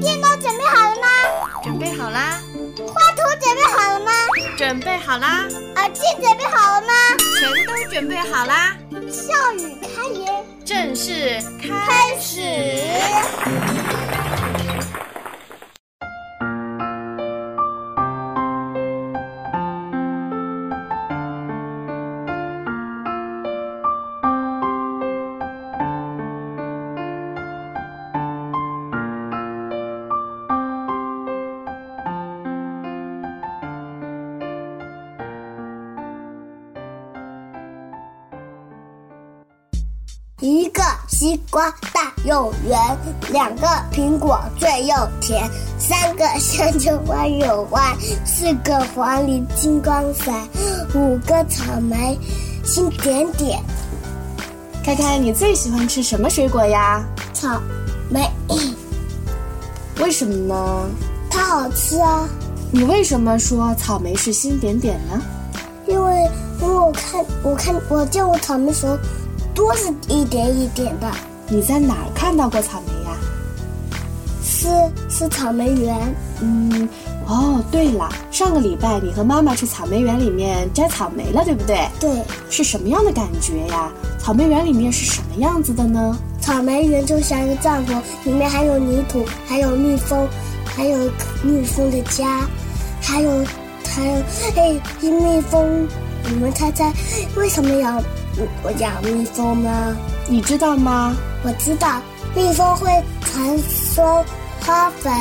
[0.00, 1.06] 电脑准备好了吗？
[1.62, 2.40] 准备好啦。
[2.86, 4.12] 画图准备好了吗？
[4.56, 5.44] 准备好啦。
[5.76, 6.92] 耳机准备好了吗？
[7.38, 8.74] 全都准备好啦。
[9.10, 13.83] 笑语开言，正式开始。
[40.44, 42.78] 一个西瓜大又圆，
[43.32, 45.48] 两个苹果最又甜，
[45.78, 50.46] 三个香蕉弯又弯，四个黄鹂金光闪，
[50.94, 52.18] 五个草莓
[52.62, 53.58] 星点点。
[54.84, 57.02] 看看，你最喜欢吃什么水果呀？
[57.32, 57.58] 草
[58.10, 58.28] 莓。
[59.98, 60.90] 为什么呢？
[61.30, 62.28] 它好吃啊。
[62.70, 65.22] 你为什么说草莓是星点点呢？
[65.86, 66.28] 因为
[66.60, 68.98] 因为我看我看我见过草莓时候。
[69.54, 71.10] 多是一点一点的。
[71.48, 73.16] 你在哪儿看到过草莓呀？
[74.42, 74.66] 是
[75.08, 76.14] 是草莓园。
[76.40, 76.88] 嗯，
[77.26, 81.88] 哦，对了，上个礼拜你和妈妈去草莓园里面摘草莓了，对不对？
[82.00, 82.10] 对。
[82.50, 83.90] 是什么样的感觉呀？
[84.18, 86.18] 草莓园里面是什么样子的呢？
[86.40, 90.26] 草莓园就像一个帐篷，里面还有泥土，还有蜜蜂，
[90.64, 91.10] 还有
[91.42, 92.46] 蜜蜂的家，
[93.00, 93.30] 还有
[93.86, 94.14] 还有
[94.56, 95.86] 哎，蜜蜂，
[96.28, 96.92] 你们猜猜
[97.36, 98.02] 为什么要？
[98.62, 99.96] 我养蜜蜂吗？
[100.28, 101.14] 你知道吗？
[101.44, 102.00] 我知道，
[102.34, 102.88] 蜜蜂会
[103.20, 104.04] 传送
[104.64, 105.12] 花粉，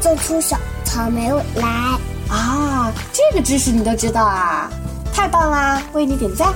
[0.00, 1.66] 种出小草莓来。
[2.28, 4.70] 啊，这个知识你都知道啊，
[5.12, 5.82] 太棒啦！
[5.92, 6.52] 为你点赞。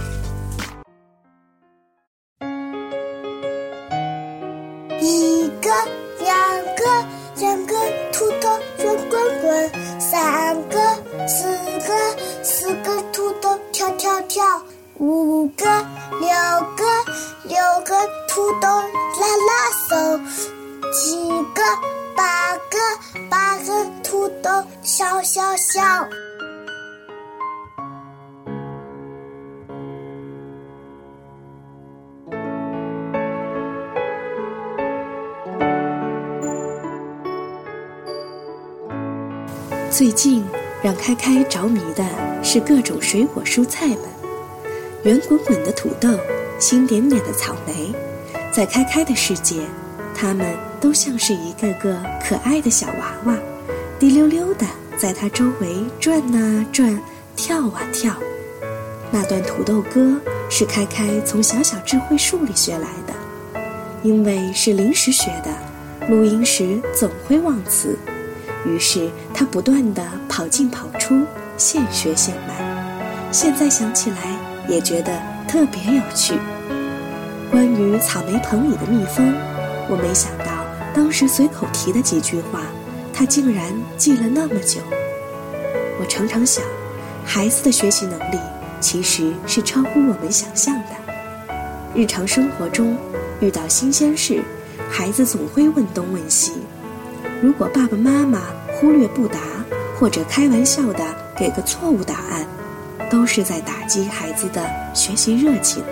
[5.00, 5.70] 一个，
[6.20, 6.36] 两
[6.76, 7.06] 个，
[7.38, 7.74] 两个
[8.12, 10.78] 土豆圆滚滚；三个，
[11.26, 11.44] 四
[11.86, 11.94] 个，
[12.42, 14.44] 四个土豆跳跳跳。
[14.98, 15.64] 五个，
[16.20, 16.28] 六
[16.76, 16.84] 个，
[17.48, 17.94] 六个
[18.28, 20.20] 土豆拉拉手；
[20.92, 21.62] 七个，
[22.14, 22.78] 八个，
[23.28, 24.50] 八个土豆
[24.82, 25.82] 笑笑笑。
[39.90, 40.44] 最近
[40.82, 42.04] 让开开着迷的
[42.44, 44.13] 是各种水果蔬菜们。
[45.04, 46.08] 圆滚滚的土豆，
[46.58, 47.94] 星点点的草莓，
[48.50, 49.60] 在开开的世界，
[50.14, 53.36] 它们都像是一个个可爱的小娃娃，
[53.98, 54.64] 滴溜溜的
[54.96, 56.98] 在它周围转啊转，
[57.36, 58.14] 跳啊跳。
[59.10, 63.60] 那段土豆歌是开开从小小智慧树里学来的，
[64.02, 67.94] 因为是临时学的，录音时总会忘词，
[68.66, 71.26] 于是他不断的跑进跑出，
[71.58, 73.30] 现学现卖。
[73.30, 74.43] 现在想起来。
[74.68, 75.12] 也觉得
[75.46, 76.34] 特别有趣。
[77.50, 79.34] 关于草莓棚里的蜜蜂，
[79.88, 80.44] 我没想到
[80.94, 82.62] 当时随口提的几句话，
[83.12, 84.80] 他竟然记了那么久。
[86.00, 86.64] 我常常想，
[87.24, 88.38] 孩子的学习能力
[88.80, 90.88] 其实是超乎我们想象的。
[91.94, 92.96] 日常生活中
[93.40, 94.42] 遇到新鲜事，
[94.90, 96.54] 孩子总会问东问西。
[97.40, 98.40] 如果爸爸妈妈
[98.72, 99.38] 忽略不答，
[99.96, 101.04] 或者开玩笑的
[101.38, 102.44] 给个错误答案。
[103.14, 104.60] 都是在打击孩子的
[104.92, 105.84] 学习热情。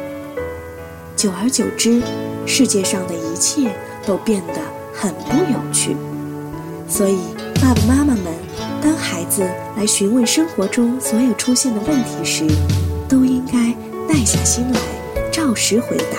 [1.15, 2.03] 久而久之，
[2.49, 3.71] 世界上的一切
[4.05, 4.55] 都变得
[4.93, 5.97] 很不有趣。
[6.89, 7.21] 所以，
[7.61, 8.25] 爸爸妈妈们，
[8.83, 12.45] 当孩子来询问生活中所有出现的问题时，
[13.09, 13.73] 都应该
[14.13, 14.81] 耐下心来，
[15.31, 16.19] 照实回答，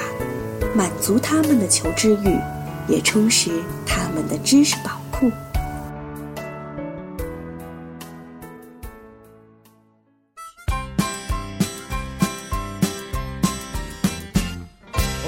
[0.73, 2.39] 满足他们的求知欲，
[2.87, 3.51] 也充实
[3.85, 5.29] 他们的知识宝库。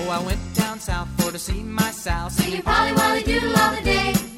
[0.10, 3.82] I went down south for to see my Sal singing Polly Wolly Doodle all the
[3.82, 4.35] day.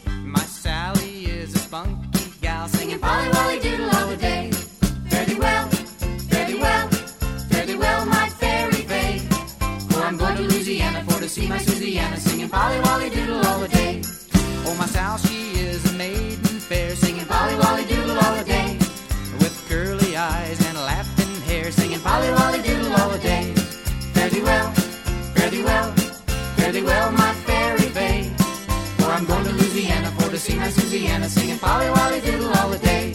[30.98, 33.14] Susiana singing Polly Wolly Doodle all the day.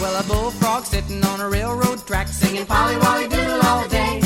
[0.00, 4.20] Well, I bullfrog sitting on a railroad track singing Polly Wolly Doodle all day.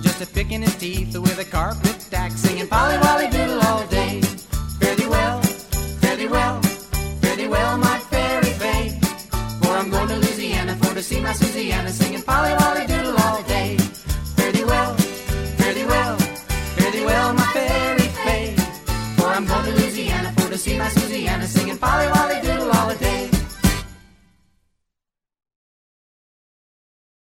[0.00, 4.21] Just a picking his teeth with a carpet tack singing Polly Wolly Doodle all day.
[20.82, 20.88] my
[21.42, 22.11] a singing Polly